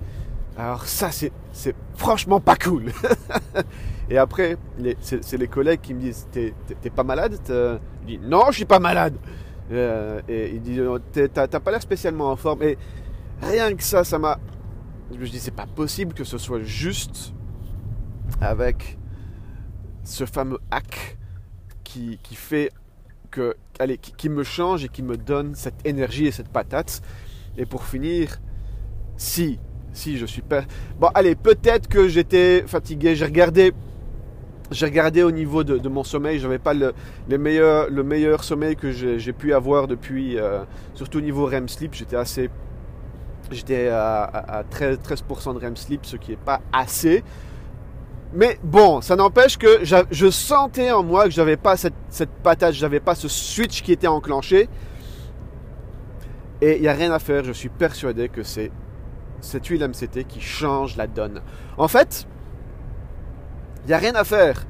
Alors 0.58 0.86
ça, 0.86 1.12
c'est, 1.12 1.32
c'est 1.52 1.76
franchement 1.96 2.40
pas 2.40 2.56
cool. 2.56 2.92
Et 4.12 4.18
après, 4.18 4.58
c'est 5.00 5.38
les 5.38 5.48
collègues 5.48 5.80
qui 5.80 5.94
me 5.94 6.02
disent 6.02 6.28
T'es 6.32 6.54
pas 6.94 7.04
malade? 7.04 7.40
Je 7.48 7.78
dis 8.06 8.20
Non, 8.20 8.48
je 8.50 8.58
suis 8.58 8.66
pas 8.66 8.80
malade. 8.80 9.16
Euh, 9.72 10.22
et 10.28 10.54
il 10.54 10.62
dit 10.62 10.82
T'as 11.34 11.48
pas 11.48 11.72
l'air 11.72 11.82
spécialement 11.82 12.30
en 12.30 12.36
forme. 12.36 12.62
Et 12.64 12.78
rien 13.42 13.74
que 13.74 13.84
ça, 13.84 14.04
ça 14.04 14.20
m'a. 14.20 14.38
Je 15.14 15.18
me 15.18 15.26
dis 15.26 15.40
C'est 15.40 15.56
pas 15.56 15.66
possible 15.66 16.14
que 16.14 16.26
ce 16.26 16.38
soit 16.38 16.60
juste 16.60 17.34
avec 18.42 18.98
ce 20.04 20.26
fameux 20.26 20.60
hack 20.72 21.18
qui, 21.86 22.20
qui 22.22 22.36
fait 22.36 22.72
que. 23.30 23.56
Allez, 23.82 23.98
qui, 23.98 24.30
me 24.30 24.44
change 24.44 24.86
et 24.86 24.90
qui 24.90 25.02
me 25.02 25.18
donne 25.18 25.56
cette 25.56 25.86
énergie 25.86 26.28
et 26.28 26.32
cette 26.32 26.50
patate. 26.50 27.02
Et 27.58 27.66
pour 27.66 27.84
finir, 27.84 28.40
si, 29.18 29.58
si 29.92 30.20
je 30.20 30.26
suis 30.28 30.44
pas. 30.44 30.62
Bon, 31.00 31.08
allez, 31.16 31.34
peut-être 31.34 31.88
que 31.88 32.08
j'étais 32.08 32.64
fatigué. 32.68 33.16
J'ai 33.16 33.26
regardé 33.26 33.74
j'ai 34.70 34.86
regardé 34.86 35.24
au 35.24 35.32
niveau 35.32 35.64
de, 35.64 35.90
mon 35.90 36.04
sommeil, 36.04 36.40
je 36.40 36.44
n'avais 36.44 36.60
pas 36.60 36.74
le, 36.74 36.94
les 37.28 37.38
le 37.38 38.04
meilleur 38.04 38.44
sommeil 38.44 38.76
que 38.78 38.92
j'ai 38.92 39.34
pu 39.34 39.54
avoir 39.54 39.88
depuis, 39.88 40.38
euh, 40.38 40.64
surtout 40.94 41.18
au 41.18 41.22
niveau 41.22 41.46
REM 41.46 41.68
sleep, 41.68 41.94
j'étais 41.94 42.16
assez, 42.16 42.50
j'étais 43.52 43.90
à, 43.90 44.64
13%, 44.72 44.98
13 45.02 45.24
de 45.28 45.60
REM 45.60 45.76
sleep, 45.76 46.06
ce 46.06 46.16
qui 46.16 46.32
n'est 46.32 46.38
pas 46.38 46.62
assez. 46.72 47.22
Mais 48.34 48.58
bon, 48.64 49.02
ça 49.02 49.16
n'empêche 49.16 49.58
que 49.58 49.84
je 49.84 50.30
sentais 50.30 50.92
en 50.92 51.04
moi 51.04 51.26
que 51.26 51.32
j'avais 51.32 51.58
pas 51.58 51.76
cette, 51.76 51.94
cette 52.10 52.30
patate, 52.30 52.74
j'avais 52.74 53.02
pas 53.02 53.16
ce 53.16 53.28
switch 53.28 53.82
qui 53.82 53.92
était 53.92 54.08
enclenché. 54.08 54.70
Et 56.62 56.76
il 56.76 56.82
n'y 56.82 56.88
a 56.88 56.94
rien 56.94 57.12
à 57.12 57.20
faire, 57.20 57.44
je 57.44 57.52
suis 57.52 57.70
persuadé 57.70 58.30
que 58.30 58.44
c'est 58.44 58.72
cette 59.42 59.66
huile 59.66 59.86
MCT 59.86 60.26
qui 60.28 60.40
change 60.40 60.96
la 60.96 61.08
donne. 61.08 61.42
En 61.78 61.88
fait, 61.88 62.28
il 63.84 63.88
n'y 63.88 63.94
a 63.94 63.98
rien 63.98 64.16
à 64.16 64.24
faire. 64.24 64.66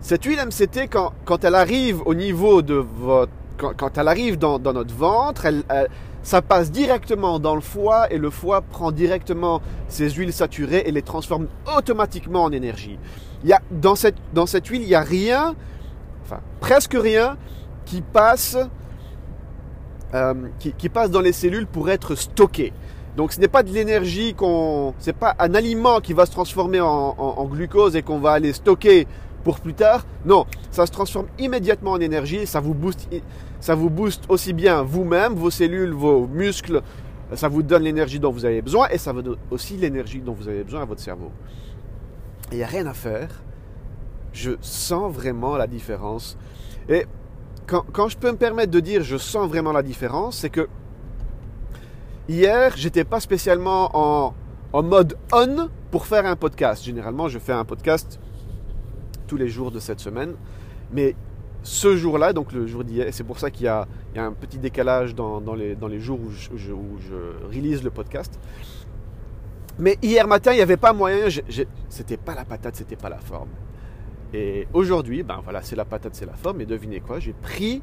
Cette 0.00 0.24
huile 0.24 0.38
MCT, 0.38 0.88
quand, 0.88 1.12
quand, 1.24 1.44
elle 1.44 1.54
arrive 1.54 2.00
au 2.06 2.14
niveau 2.14 2.62
de 2.62 2.74
votre... 2.74 3.32
Quand, 3.58 3.96
elle 3.96 4.08
arrive 4.08 4.38
dans, 4.38 4.58
dans 4.58 4.72
notre 4.72 4.94
ventre, 4.94 5.46
elle, 5.46 5.62
ça 6.22 6.42
passe 6.42 6.70
directement 6.70 7.38
dans 7.38 7.54
le 7.54 7.60
foie 7.60 8.12
et 8.12 8.18
le 8.18 8.30
foie 8.30 8.62
prend 8.62 8.92
directement 8.92 9.60
ces 9.88 10.10
huiles 10.10 10.32
saturées 10.32 10.84
et 10.86 10.92
les 10.92 11.02
transforme 11.02 11.48
automatiquement 11.76 12.44
en 12.44 12.52
énergie. 12.52 12.98
Il 13.42 13.50
y 13.50 13.52
a, 13.52 13.60
dans, 13.70 13.96
cette, 13.96 14.16
dans 14.32 14.46
cette 14.46 14.66
huile, 14.66 14.82
il 14.82 14.88
n'y 14.88 14.94
a 14.94 15.00
rien, 15.00 15.54
enfin 16.24 16.40
presque 16.60 16.94
rien, 16.94 17.36
qui 17.84 18.02
passe, 18.02 18.56
euh, 20.14 20.34
qui, 20.58 20.72
qui 20.72 20.88
passe 20.88 21.10
dans 21.10 21.20
les 21.20 21.32
cellules 21.32 21.66
pour 21.66 21.90
être 21.90 22.14
stocké. 22.14 22.72
Donc 23.16 23.32
ce 23.32 23.40
n'est 23.40 23.48
pas 23.48 23.62
de 23.62 23.70
l'énergie 23.70 24.34
qu'on, 24.34 24.94
c'est 24.98 25.14
pas 25.14 25.34
un 25.38 25.54
aliment 25.54 26.00
qui 26.00 26.14
va 26.14 26.24
se 26.24 26.30
transformer 26.30 26.80
en, 26.80 27.44
glucose 27.44 27.94
et 27.94 28.02
qu'on 28.02 28.18
va 28.18 28.32
aller 28.32 28.52
stocker 28.52 29.06
pour 29.44 29.60
plus 29.60 29.74
tard. 29.74 30.04
Non, 30.24 30.46
ça 30.70 30.86
se 30.86 30.92
transforme 30.92 31.26
immédiatement 31.38 31.92
en 31.92 32.00
énergie. 32.00 32.46
Ça 32.46 32.60
vous 32.60 32.74
booste, 32.74 33.08
ça 33.60 33.74
vous 33.74 33.90
booste 33.90 34.24
aussi 34.28 34.52
bien 34.52 34.82
vous-même, 34.82 35.34
vos 35.34 35.50
cellules, 35.50 35.92
vos 35.92 36.26
muscles. 36.26 36.82
Ça 37.34 37.48
vous 37.48 37.62
donne 37.62 37.82
l'énergie 37.82 38.20
dont 38.20 38.30
vous 38.30 38.44
avez 38.44 38.60
besoin 38.60 38.88
et 38.88 38.98
ça 38.98 39.12
vous 39.12 39.22
donne 39.22 39.38
aussi 39.50 39.76
l'énergie 39.76 40.20
dont 40.20 40.34
vous 40.34 40.48
avez 40.48 40.64
besoin 40.64 40.82
à 40.82 40.84
votre 40.84 41.00
cerveau. 41.00 41.30
Il 42.50 42.58
n'y 42.58 42.64
a 42.64 42.66
rien 42.66 42.86
à 42.86 42.94
faire. 42.94 43.42
Je 44.32 44.52
sens 44.60 45.12
vraiment 45.12 45.56
la 45.56 45.66
différence. 45.66 46.36
Et 46.88 47.06
quand, 47.66 47.84
quand 47.92 48.08
je 48.08 48.18
peux 48.18 48.30
me 48.30 48.36
permettre 48.36 48.70
de 48.70 48.80
dire 48.80 49.02
je 49.02 49.16
sens 49.16 49.48
vraiment 49.48 49.72
la 49.72 49.82
différence, 49.82 50.38
c'est 50.38 50.50
que 50.50 50.68
Hier, 52.28 52.72
j'étais 52.76 53.02
pas 53.02 53.18
spécialement 53.18 53.90
en, 54.72 54.82
mode 54.82 55.18
on 55.32 55.68
pour 55.90 56.06
faire 56.06 56.24
un 56.24 56.36
podcast. 56.36 56.84
Généralement, 56.84 57.28
je 57.28 57.40
fais 57.40 57.52
un 57.52 57.64
podcast 57.64 58.20
tous 59.32 59.38
les 59.38 59.48
jours 59.48 59.70
de 59.70 59.80
cette 59.80 60.00
semaine. 60.00 60.34
Mais 60.92 61.14
ce 61.62 61.96
jour-là, 61.96 62.34
donc 62.34 62.52
le 62.52 62.66
jour 62.66 62.84
d'hier, 62.84 63.06
c'est 63.12 63.24
pour 63.24 63.38
ça 63.38 63.50
qu'il 63.50 63.64
y, 63.64 63.68
a, 63.68 63.88
un 64.14 64.32
petit 64.32 64.58
décalage 64.58 65.14
dans, 65.14 65.54
les, 65.54 66.00
jours 66.00 66.20
où 66.20 66.30
je, 66.30 66.72
où 66.72 66.98
release 67.50 67.82
le 67.82 67.88
podcast. 67.88 68.38
Mais 69.78 69.96
hier 70.02 70.28
matin, 70.28 70.52
il 70.52 70.56
n'y 70.56 70.60
avait 70.60 70.76
pas 70.76 70.92
moyen, 70.92 71.28
c'était 71.88 72.18
pas 72.18 72.34
la 72.34 72.44
patate, 72.44 72.76
c'était 72.76 72.96
pas 72.96 73.08
la 73.08 73.20
forme. 73.20 73.48
Et 74.34 74.68
aujourd'hui, 74.74 75.22
ben 75.22 75.40
voilà, 75.42 75.62
c'est 75.62 75.76
la 75.76 75.86
patate, 75.86 76.14
c'est 76.14 76.26
la 76.26 76.34
forme. 76.34 76.60
Et 76.60 76.66
devinez 76.66 77.00
quoi, 77.00 77.18
j'ai 77.18 77.32
pris 77.32 77.80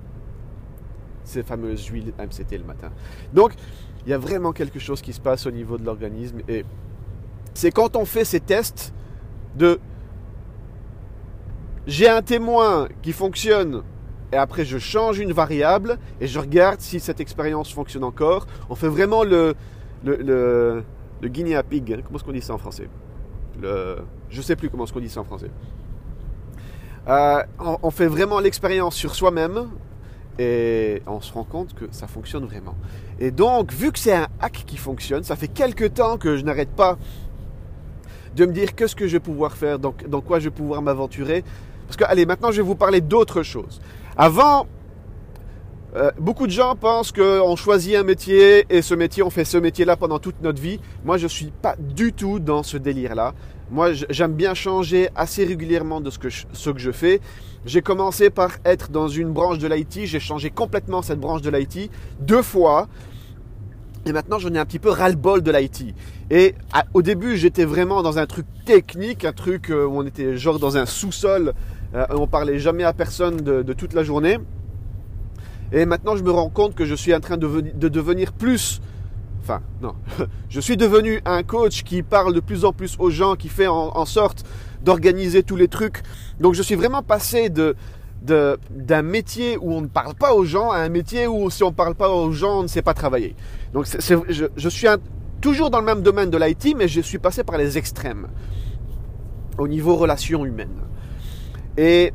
ces 1.23 1.41
fameuses 1.41 1.83
huiles 1.87 2.13
MCT 2.19 2.59
le 2.59 2.63
matin. 2.63 2.91
Donc, 3.33 3.53
il 4.05 4.11
y 4.11 4.13
a 4.13 4.19
vraiment 4.19 4.51
quelque 4.51 4.77
chose 4.77 5.01
qui 5.01 5.13
se 5.13 5.19
passe 5.19 5.47
au 5.47 5.51
niveau 5.51 5.79
de 5.79 5.85
l'organisme. 5.85 6.41
Et 6.47 6.63
c'est 7.55 7.71
quand 7.71 7.95
on 7.95 8.05
fait 8.05 8.25
ces 8.25 8.39
tests 8.39 8.93
de 9.55 9.79
j'ai 11.89 12.07
un 12.07 12.21
témoin 12.21 12.87
qui 13.01 13.11
fonctionne 13.11 13.81
et 14.31 14.37
après 14.37 14.63
je 14.63 14.77
change 14.77 15.17
une 15.17 15.33
variable 15.33 15.97
et 16.21 16.27
je 16.27 16.39
regarde 16.39 16.79
si 16.81 16.99
cette 16.99 17.19
expérience 17.19 17.73
fonctionne 17.73 18.03
encore. 18.03 18.45
On 18.69 18.75
fait 18.75 18.87
vraiment 18.87 19.23
le, 19.23 19.55
le, 20.03 20.83
le, 21.21 21.27
guinea 21.27 21.63
pig. 21.63 22.01
Comment 22.03 22.17
est-ce 22.17 22.23
qu'on 22.23 22.31
dit 22.31 22.41
ça 22.41 22.53
en 22.53 22.59
français? 22.59 22.87
Le, 23.59 23.97
Je 24.29 24.41
sais 24.41 24.55
plus 24.55 24.69
comment 24.69 24.83
est-ce 24.83 24.93
qu'on 24.93 24.99
dit 24.99 25.09
ça 25.09 25.21
en 25.21 25.23
français. 25.23 25.49
Euh, 27.07 27.41
on, 27.81 27.89
fait 27.89 28.05
vraiment 28.05 28.39
l'expérience 28.39 28.95
sur 28.95 29.15
soi-même 29.15 29.69
et 30.37 31.01
on 31.07 31.21
se 31.21 31.33
rend 31.33 31.43
compte 31.43 31.73
que 31.73 31.85
ça 31.89 32.05
fonctionne 32.05 32.45
vraiment. 32.45 32.75
Et 33.19 33.31
donc, 33.31 33.73
vu 33.73 33.91
que 33.91 33.97
c'est 33.97 34.13
un 34.13 34.27
hack 34.39 34.63
qui 34.67 34.77
fonctionne, 34.77 35.23
ça 35.23 35.35
fait 35.35 35.47
quelques 35.47 35.95
temps 35.95 36.19
que 36.19 36.37
je 36.37 36.43
n'arrête 36.43 36.69
pas 36.69 36.99
de 38.35 38.45
me 38.45 38.53
dire 38.53 38.75
qu'est-ce 38.75 38.95
que 38.95 39.07
je 39.07 39.13
vais 39.13 39.19
pouvoir 39.19 39.57
faire, 39.57 39.79
dans 39.79 40.21
quoi 40.21 40.37
je 40.37 40.45
vais 40.45 40.55
pouvoir 40.55 40.83
m'aventurer. 40.83 41.43
Parce 41.89 41.97
que, 41.97 42.03
allez, 42.03 42.27
maintenant 42.27 42.51
je 42.51 42.57
vais 42.57 42.67
vous 42.67 42.75
parler 42.75 43.01
d'autre 43.01 43.41
chose. 43.41 43.81
Avant, 44.15 44.67
euh, 45.95 46.11
beaucoup 46.19 46.45
de 46.45 46.51
gens 46.51 46.75
pensent 46.75 47.11
qu'on 47.11 47.55
choisit 47.55 47.95
un 47.95 48.03
métier 48.03 48.67
et 48.69 48.83
ce 48.83 48.93
métier, 48.93 49.23
on 49.23 49.31
fait 49.31 49.43
ce 49.43 49.57
métier-là 49.57 49.97
pendant 49.97 50.19
toute 50.19 50.39
notre 50.43 50.61
vie. 50.61 50.79
Moi, 51.03 51.17
je 51.17 51.23
ne 51.23 51.29
suis 51.29 51.47
pas 51.47 51.75
du 51.79 52.13
tout 52.13 52.37
dans 52.37 52.61
ce 52.61 52.77
délire-là. 52.77 53.33
Moi, 53.71 53.93
j'aime 53.93 54.33
bien 54.33 54.53
changer 54.53 55.09
assez 55.15 55.43
régulièrement 55.45 55.99
de 55.99 56.11
ce 56.11 56.19
que 56.19 56.29
je, 56.29 56.45
ce 56.53 56.69
que 56.69 56.77
je 56.77 56.91
fais. 56.91 57.21
J'ai 57.65 57.81
commencé 57.81 58.29
par 58.29 58.51
être 58.65 58.91
dans 58.91 59.07
une 59.07 59.31
branche 59.33 59.57
de 59.57 59.67
l'IT. 59.67 60.05
J'ai 60.05 60.19
changé 60.19 60.51
complètement 60.51 61.01
cette 61.01 61.19
branche 61.19 61.41
de 61.41 61.49
l'IT 61.49 61.89
deux 62.19 62.43
fois. 62.43 62.87
Et 64.05 64.11
maintenant, 64.11 64.37
j'en 64.37 64.53
ai 64.53 64.59
un 64.59 64.65
petit 64.65 64.79
peu 64.79 64.91
ras-le-bol 64.91 65.41
de 65.41 65.51
l'IT. 65.51 65.95
Et 66.29 66.53
au 66.93 67.01
début, 67.01 67.35
j'étais 67.35 67.65
vraiment 67.65 68.03
dans 68.03 68.19
un 68.19 68.27
truc 68.27 68.45
technique, 68.65 69.25
un 69.25 69.33
truc 69.33 69.71
euh, 69.71 69.85
où 69.85 69.97
on 69.97 70.05
était 70.05 70.37
genre 70.37 70.59
dans 70.59 70.77
un 70.77 70.85
sous-sol. 70.85 71.53
Euh, 71.95 72.05
on 72.11 72.27
parlait 72.27 72.59
jamais 72.59 72.83
à 72.83 72.93
personne 72.93 73.37
de 73.37 73.73
toute 73.73 73.93
la 73.93 74.03
journée. 74.03 74.37
Et 75.71 75.85
maintenant, 75.85 76.15
je 76.15 76.23
me 76.23 76.31
rends 76.31 76.49
compte 76.49 76.73
que 76.73 76.85
je 76.85 76.95
suis 76.95 77.13
en 77.13 77.19
train 77.19 77.37
de, 77.37 77.47
devenir 77.87 78.33
plus... 78.33 78.81
Enfin, 79.41 79.61
non. 79.81 79.93
je 80.49 80.59
suis 80.59 80.77
devenu 80.77 81.21
un 81.25 81.43
coach 81.43 81.83
qui 81.83 82.01
parle 82.01 82.33
de 82.33 82.39
plus 82.39 82.65
en 82.65 82.73
plus 82.73 82.95
aux 82.99 83.09
gens, 83.09 83.35
qui 83.35 83.49
fait 83.49 83.67
en, 83.67 84.05
sorte 84.05 84.43
d'organiser 84.83 85.43
tous 85.43 85.55
les 85.55 85.67
trucs. 85.67 86.01
Donc, 86.39 86.55
je 86.55 86.63
suis 86.63 86.75
vraiment 86.75 87.03
passé 87.03 87.49
de 87.49 87.75
d'un 88.21 89.01
métier 89.01 89.55
où 89.55 89.71
on 89.71 89.79
ne 89.79 89.87
parle 89.87 90.13
pas 90.13 90.33
aux 90.33 90.43
gens 90.43 90.71
à 90.71 90.79
un 90.79 90.89
métier 90.89 91.25
où 91.25 91.49
si 91.49 91.63
on 91.63 91.69
ne 91.69 91.73
parle 91.73 91.95
pas 91.95 92.09
aux 92.09 92.33
gens, 92.33 92.59
on 92.59 92.63
ne 92.63 92.67
sait 92.67 92.81
pas 92.81 92.93
travailler. 92.93 93.33
Donc 93.71 93.85
je, 93.85 94.69
suis 94.69 94.87
toujours 95.39 95.69
dans 95.69 95.79
le 95.79 95.85
même 95.85 96.01
domaine 96.01 96.29
de 96.29 96.37
l'IT, 96.37 96.75
mais 96.77 96.89
je 96.89 96.99
suis 96.99 97.17
passé 97.17 97.45
par 97.45 97.57
les 97.57 97.77
extrêmes 97.77 98.27
au 99.57 99.69
niveau 99.69 99.95
relations 99.95 100.45
humaines. 100.45 100.81
Et 101.79 102.11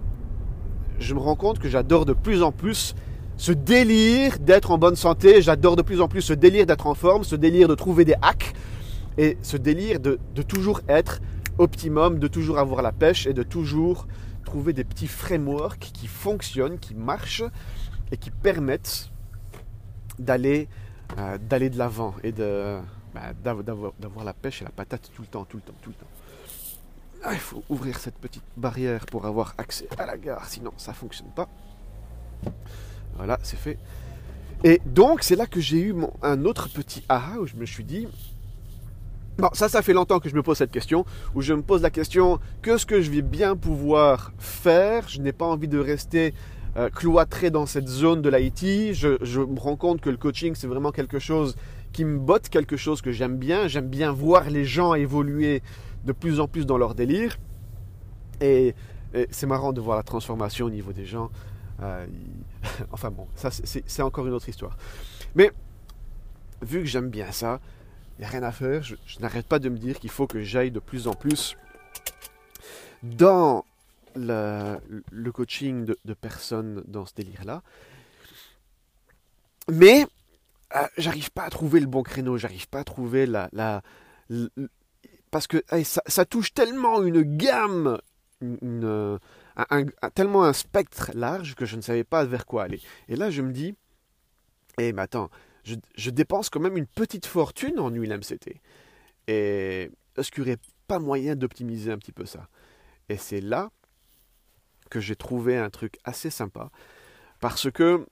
je 0.99 1.15
me 1.15 1.21
rends 1.21 1.37
compte 1.37 1.59
que 1.59 1.71
j'adore 1.71 2.05
de 2.05 2.13
plus 2.13 2.43
en 2.43 2.53
plus 2.53 2.95
ce 3.39 3.51
délire 3.51 4.39
d'être 4.39 4.71
en 4.71 4.77
bonne 4.77 4.95
santé, 4.95 5.41
j'adore 5.41 5.75
de 5.75 5.81
plus 5.81 6.03
en 6.03 6.07
plus 6.07 6.21
ce 6.21 6.35
délire 6.35 6.67
d'être 6.67 6.87
en 6.87 6.93
forme, 6.93 7.25
ce 7.25 7.35
délire 7.35 7.67
de 7.67 7.75
trouver 7.75 8.05
des 8.05 8.15
hacks 8.21 8.53
et 9.17 9.39
ce 9.41 9.57
délire 9.57 10.01
de, 10.01 10.19
toujours 10.47 10.83
être 10.87 11.23
optimum, 11.57 12.19
de 12.19 12.29
toujours 12.29 12.59
avoir 12.59 12.83
la 12.83 12.93
pêche 12.93 13.27
et 13.27 13.33
de 13.33 13.43
toujours 13.43 14.07
trouver 14.45 14.75
des 14.75 14.85
petits 14.85 15.07
frameworks 15.07 15.79
qui 15.79 16.09
fonctionnent, 16.09 16.79
qui 16.79 16.95
marchent 16.95 17.45
et 18.13 18.19
qui 18.19 18.31
permettent 18.31 19.09
d'aller 20.19 20.69
euh, 21.19 21.39
de 21.39 21.79
l'avant 21.79 22.15
et 22.23 22.33
bah, 22.33 23.33
d'avoir 23.43 24.25
la 24.27 24.35
pêche 24.35 24.61
et 24.61 24.67
la 24.67 24.73
patate 24.73 25.11
tout 25.15 25.23
le 25.23 25.29
temps, 25.29 25.47
tout 25.47 25.57
le 25.57 25.63
temps, 25.63 25.79
tout 25.81 25.89
le 25.89 25.97
temps. 25.97 26.24
Ah, 27.27 27.33
il 27.33 27.39
faut 27.39 27.65
ouvrir 27.71 27.99
cette 27.99 28.19
petite 28.19 28.45
barrière 28.55 29.07
pour 29.07 29.25
avoir 29.25 29.55
accès 29.57 29.89
à 29.99 30.05
la 30.05 30.19
gare, 30.19 30.47
sinon 30.47 30.73
ça 30.77 30.93
ne 30.93 30.97
fonctionne 30.97 31.31
pas. 31.35 31.49
Voilà, 33.17 33.39
c'est 33.43 33.59
fait. 33.59 33.79
Et 34.63 34.81
donc, 34.85 35.23
c'est 35.23 35.35
là 35.35 35.47
que 35.47 35.59
j'ai 35.59 35.81
eu 35.81 35.95
un 36.23 36.45
autre 36.45 36.69
petit 36.69 37.03
aha 37.09 37.39
où 37.41 37.47
je 37.47 37.57
me 37.57 37.65
suis 37.65 37.85
dit, 37.85 38.07
Bon, 39.39 39.49
ça, 39.53 39.69
ça 39.69 39.83
fait 39.83 39.95
longtemps 39.95 40.21
que 40.21 40.29
je 40.29 40.35
me 40.37 40.43
pose 40.43 40.59
cette 40.59 40.71
question, 40.71 41.05
où 41.35 41.41
je 41.41 41.55
me 41.55 41.63
pose 41.63 41.83
la 41.83 41.91
question, 41.91 42.39
que 42.63 42.77
ce 42.77 42.87
que 42.87 43.01
je 43.01 43.11
vais 43.11 43.23
bien 43.23 43.57
pouvoir 43.57 44.33
faire 44.39 45.09
Je 45.09 45.21
n'ai 45.21 45.33
pas 45.33 45.47
envie 45.47 45.67
de 45.67 45.79
rester 45.79 46.35
euh, 46.77 46.89
cloîtré 46.89 47.51
dans 47.51 47.67
cette 47.67 47.89
zone 47.89 48.23
de 48.23 48.29
l'IT. 48.29 48.95
Je, 48.95 49.17
je, 49.23 49.41
me 49.41 49.59
rends 49.59 49.77
compte 49.77 50.01
que 50.01 50.11
le 50.11 50.19
coaching, 50.19 50.55
c'est 50.55 50.69
vraiment 50.69 50.93
quelque 50.93 51.19
chose 51.19 51.57
qui 51.93 52.05
me 52.05 52.19
botte, 52.19 52.49
quelque 52.49 52.77
chose 52.77 53.03
que 53.03 53.11
j'aime 53.11 53.37
bien. 53.37 53.67
J'aime 53.67 53.89
bien 53.89 54.13
voir 54.13 54.51
les 54.51 54.65
gens 54.65 54.95
évoluer 54.95 55.63
de 56.05 56.13
plus 56.13 56.41
en 56.41 56.49
plus 56.49 56.67
dans 56.67 56.79
leur 56.79 56.95
délire. 56.95 57.39
et 58.41 58.75
c'est 59.31 59.47
marrant 59.47 59.73
de 59.73 59.81
voir 59.81 59.97
la 59.97 60.03
transformation 60.03 60.67
au 60.67 60.71
niveau 60.71 60.93
des 60.93 61.07
gens. 61.07 61.31
Euh, 61.83 62.07
enfin 62.93 63.11
bon, 63.11 63.27
ça 63.35 63.51
c'est 63.51 64.03
encore 64.03 64.27
une 64.27 64.33
autre 64.33 64.49
histoire. 64.49 64.77
Mais 65.35 65.51
vu 66.63 66.81
que 66.81 66.87
j'aime 66.87 67.11
bien 67.11 67.33
ça, 67.33 67.61
il 68.17 68.23
n'y 68.23 68.27
a 68.27 68.29
rien 68.29 68.43
à 68.43 68.53
faire. 68.53 68.83
Je, 68.83 68.97
n'arrête 69.21 69.47
pas 69.47 69.59
de 69.59 69.69
me 69.69 69.79
dire 69.79 69.99
qu'il 69.99 70.11
faut 70.11 70.27
que 70.27 70.43
j'aille 70.43 70.71
de 70.71 70.81
plus 70.81 71.09
en 71.09 71.15
plus 71.15 71.57
dans 73.03 73.65
le, 74.15 74.79
coaching 75.33 75.85
de, 75.85 76.15
personnes 76.15 76.83
dans 76.87 77.07
ce 77.07 77.15
délire-là. 77.15 77.63
Mais 79.71 80.07
euh, 80.77 80.87
j'arrive 80.99 81.31
pas 81.31 81.45
à 81.45 81.51
trouver 81.51 81.81
le 81.81 81.87
bon 81.87 82.03
créneau, 82.03 82.39
j'arrive 82.39 82.69
pas 82.69 82.81
à 82.81 82.85
trouver 82.85 83.27
la... 83.27 83.49
la, 83.53 83.83
parce 85.35 85.49
que 85.49 85.65
ça, 85.83 86.25
touche 86.25 86.55
tellement 86.55 87.03
une 87.03 87.23
gamme, 87.23 87.99
tellement 90.15 90.45
un 90.45 90.53
spectre 90.53 91.11
large 91.13 91.57
que 91.57 91.65
je 91.65 91.75
ne 91.75 91.81
savais 91.81 92.05
pas 92.05 92.25
vers 92.25 92.47
quoi 92.47 92.63
aller. 92.63 92.81
Et 93.09 93.17
là, 93.17 93.31
je 93.31 93.43
me 93.43 93.51
dis, 93.51 93.75
eh, 94.79 94.93
mais 94.93 95.03
attends, 95.03 95.31
je, 95.65 96.11
dépense 96.11 96.51
quand 96.51 96.61
même 96.61 96.77
une 96.77 96.87
petite 96.87 97.27
fortune 97.27 97.81
en 97.81 97.91
huile 97.91 98.17
MCT. 98.17 98.61
Et 99.27 99.91
est-ce 100.17 100.31
qu'il 100.31 100.45
n'y 100.45 100.51
aurait 100.51 100.61
pas 100.87 101.01
moyen 101.01 101.35
d'optimiser 101.35 101.91
un 101.91 101.99
petit 101.99 102.13
peu 102.13 102.27
ça? 102.27 102.47
Et 103.09 103.17
c'est 103.17 103.41
là 103.41 103.73
que 104.89 105.01
j'ai 105.01 105.17
trouvé 105.17 105.59
un 105.59 105.69
truc 105.69 105.99
assez 106.05 106.31
sympa. 106.31 106.71
Parce 107.41 107.73
que 107.73 108.07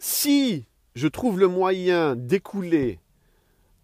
si 0.00 0.66
je 0.96 1.06
trouve 1.06 1.38
le 1.38 1.46
moyen 1.46 2.16
d'écouler 2.16 2.98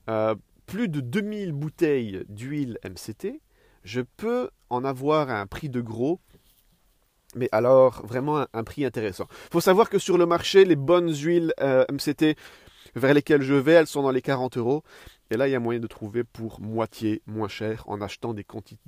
euh, 0.09 0.35
plus 0.71 0.89
de 0.89 1.01
2000 1.01 1.51
bouteilles 1.51 2.23
d'huile 2.29 2.79
MCT, 2.85 3.41
je 3.83 4.03
peux 4.17 4.51
en 4.69 4.85
avoir 4.85 5.29
à 5.29 5.41
un 5.41 5.47
prix 5.47 5.69
de 5.69 5.81
gros 5.81 6.21
mais 7.37 7.49
alors, 7.53 8.05
vraiment 8.05 8.45
un, 8.53 8.65
prix 8.65 8.85
intéressant. 8.85 9.27
Il 9.31 9.53
faut 9.53 9.61
savoir 9.61 9.89
que 9.89 10.01
sur 10.01 10.19
le 10.19 10.27
marché, 10.27 10.65
les 10.65 10.75
bonnes 10.75 11.15
huiles 11.15 11.55
euh, 11.61 11.85
MCT 11.89 12.37
vers 12.97 13.15
lesquelles 13.15 13.43
je 13.43 13.55
vais, 13.55 13.75
elles 13.75 13.87
sont 13.87 14.03
dans 14.03 14.11
les 14.11 14.21
40 14.21 14.57
euros. 14.57 14.83
Et 15.31 15.37
là, 15.37 15.47
il 15.47 15.53
y 15.53 15.55
a 15.55 15.61
moyen 15.61 15.79
de 15.79 15.87
trouver 15.87 16.25
pour 16.25 16.61
moitié 16.61 17.23
moins 17.27 17.47
cher 17.47 17.85
en 17.87 18.01
achetant 18.01 18.35
des, 18.35 18.45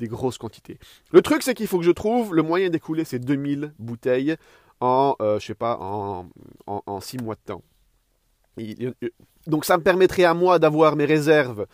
grosses 0.09 0.39
quantités. 0.39 0.79
Le 1.13 1.23
truc, 1.23 1.45
c'est 1.45 1.55
qu'il 1.55 1.69
faut 1.69 1.79
que 1.79 1.85
je 1.85 1.93
trouve 1.93 2.35
le 2.35 2.43
moyen 2.43 2.69
d'écouler 2.69 3.05
ces 3.05 3.21
2000 3.21 3.75
bouteilles 3.79 4.35
en, 4.81 5.15
euh, 5.23 5.39
je 5.39 5.47
sais 5.47 5.55
pas, 5.55 5.79
en, 5.81 6.29
en, 6.67 7.01
6 7.01 7.19
mois 7.19 7.37
de 7.37 7.43
temps. 7.45 7.63
Donc 9.47 9.65
ça 9.65 9.77
me 9.77 9.83
permettrait 9.83 10.25
à 10.25 10.35
moi 10.35 10.59
d'avoir 10.59 10.97
mes 10.97 11.05
réserves 11.05 11.67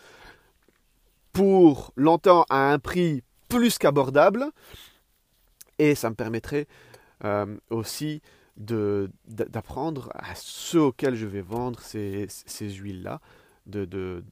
pour 1.33 1.91
longtemps 1.95 2.45
à 2.49 2.71
un 2.71 2.79
prix 2.79 3.23
plus 3.47 3.77
qu'abordable 3.77 4.45
et 5.77 5.95
ça 5.95 6.09
me 6.09 6.15
permettrait 6.15 6.67
euh, 7.25 7.57
aussi 7.69 8.21
d'apprendre 8.57 10.09
à 10.13 10.35
ceux 10.35 10.81
auxquels 10.81 11.15
je 11.15 11.25
vais 11.25 11.41
vendre 11.41 11.79
ces, 11.79 12.27
huiles-là, 12.59 13.21
d'aller 13.65 14.23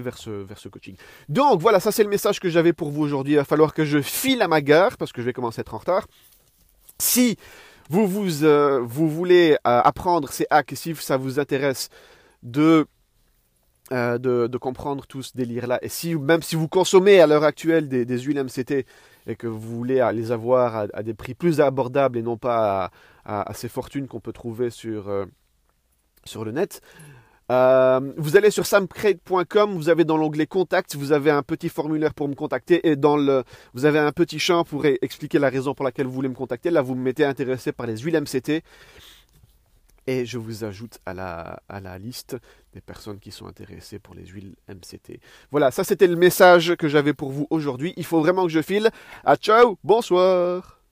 vers 0.00 0.16
ce 0.16 0.68
coaching. 0.68 0.94
Donc 1.28 1.60
voilà, 1.60 1.80
ça 1.80 1.90
c'est 1.90 2.04
le 2.04 2.08
message 2.08 2.38
que 2.38 2.48
j'avais 2.48 2.72
pour 2.72 2.90
vous 2.90 3.02
aujourd'hui. 3.02 3.32
Il 3.32 3.36
va 3.36 3.44
falloir 3.44 3.74
que 3.74 3.84
je 3.84 4.00
file 4.00 4.42
à 4.42 4.48
ma 4.48 4.60
gare 4.60 4.96
parce 4.96 5.12
que 5.12 5.22
je 5.22 5.26
vais 5.26 5.32
commencer 5.32 5.58
à 5.58 5.62
être 5.62 5.74
en 5.74 5.78
retard. 5.78 6.06
Si 7.00 7.36
vous, 7.90 8.06
vous, 8.06 8.44
euh, 8.44 8.80
vous 8.82 9.08
voulez 9.08 9.52
euh, 9.52 9.80
apprendre 9.82 10.30
ces 10.30 10.46
hacks, 10.50 10.72
si 10.74 10.94
ça 10.94 11.16
vous 11.16 11.38
intéresse 11.38 11.88
de 12.42 12.86
euh, 13.92 14.16
de, 14.16 14.56
comprendre 14.56 15.06
tout 15.06 15.22
ce 15.22 15.36
délire-là. 15.36 15.78
Et 15.82 15.90
si, 15.90 16.14
même 16.14 16.40
si 16.40 16.56
vous 16.56 16.68
consommez 16.68 17.20
à 17.20 17.26
l'heure 17.26 17.44
actuelle 17.44 17.86
des, 17.86 18.18
huiles 18.18 18.42
MCT 18.42 18.86
et 19.26 19.36
que 19.36 19.46
vous 19.46 19.76
voulez 19.76 20.02
les 20.14 20.32
avoir 20.32 20.88
à, 20.94 21.02
des 21.02 21.12
prix 21.12 21.34
plus 21.34 21.60
abordables 21.60 22.16
et 22.16 22.22
non 22.22 22.38
pas 22.38 22.90
à, 23.26 23.52
ces 23.52 23.68
fortunes 23.68 24.08
qu'on 24.08 24.20
peut 24.20 24.32
trouver 24.32 24.70
sur, 24.70 25.26
sur 26.24 26.46
le 26.46 26.52
net, 26.52 26.80
euh, 27.50 28.00
vous 28.16 28.36
allez 28.36 28.50
sur 28.50 28.66
samcrate.com, 28.66 29.74
vous 29.74 29.88
avez 29.88 30.04
dans 30.04 30.16
l'onglet 30.16 30.46
Contact, 30.46 30.96
vous 30.96 31.12
avez 31.12 31.30
un 31.30 31.42
petit 31.42 31.68
formulaire 31.68 32.14
pour 32.14 32.28
me 32.28 32.34
contacter 32.34 32.88
et 32.88 32.96
dans 32.96 33.16
le, 33.16 33.44
vous 33.74 33.84
avez 33.84 33.98
un 33.98 34.12
petit 34.12 34.38
champ 34.38 34.64
pour 34.64 34.86
expliquer 34.86 35.38
la 35.38 35.50
raison 35.50 35.74
pour 35.74 35.84
laquelle 35.84 36.06
vous 36.06 36.12
voulez 36.12 36.28
me 36.28 36.34
contacter. 36.34 36.70
Là, 36.70 36.82
vous 36.82 36.94
me 36.94 37.02
mettez 37.02 37.24
intéressé 37.24 37.72
par 37.72 37.86
les 37.86 37.98
huiles 37.98 38.18
MCT 38.20 38.62
et 40.06 40.26
je 40.26 40.38
vous 40.38 40.64
ajoute 40.64 40.98
à 41.06 41.14
la, 41.14 41.60
à 41.68 41.80
la 41.80 41.98
liste 41.98 42.36
des 42.72 42.80
personnes 42.80 43.18
qui 43.18 43.30
sont 43.30 43.46
intéressées 43.46 43.98
pour 43.98 44.14
les 44.14 44.26
huiles 44.26 44.54
MCT. 44.68 45.20
Voilà, 45.50 45.70
ça 45.70 45.84
c'était 45.84 46.06
le 46.06 46.16
message 46.16 46.74
que 46.76 46.88
j'avais 46.88 47.14
pour 47.14 47.30
vous 47.30 47.46
aujourd'hui. 47.50 47.94
Il 47.96 48.04
faut 48.04 48.20
vraiment 48.20 48.44
que 48.44 48.52
je 48.52 48.62
file. 48.62 48.90
À 49.24 49.36
ciao, 49.36 49.78
bonsoir 49.82 50.83